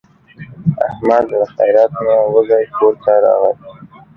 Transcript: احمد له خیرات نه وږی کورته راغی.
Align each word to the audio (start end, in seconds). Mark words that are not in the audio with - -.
احمد 0.87 1.23
له 1.39 1.45
خیرات 1.53 1.91
نه 2.05 2.15
وږی 2.33 2.65
کورته 2.77 3.13
راغی. 3.23 3.51